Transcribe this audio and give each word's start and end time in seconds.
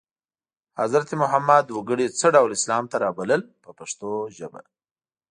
حضرت 0.79 1.09
محمد 1.21 1.65
وګړي 1.71 2.07
څه 2.19 2.27
ډول 2.35 2.51
اسلام 2.57 2.83
ته 2.91 2.95
رابلل 3.05 3.41
په 3.63 3.69
پښتو 3.79 4.09
ژبه. 4.37 4.61